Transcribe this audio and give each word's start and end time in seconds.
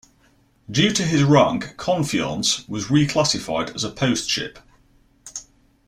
Due 0.71 0.89
to 0.93 1.03
his 1.03 1.21
rank, 1.21 1.75
"Confiance" 1.77 2.67
was 2.67 2.85
reclassified 2.85 3.75
as 3.75 3.83
a 3.83 3.91
post-ship. 3.91 4.57